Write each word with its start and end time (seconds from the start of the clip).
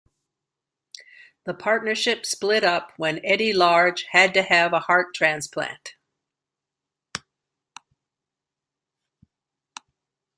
The 1.45 1.53
partnership 1.53 2.25
split 2.25 2.63
up 2.63 2.91
when 2.97 3.23
Eddie 3.23 3.53
Large 3.53 4.07
had 4.09 4.33
to 4.33 4.41
have 4.41 4.73
a 4.73 4.79
heart 4.79 5.13
transplant. 5.13 5.93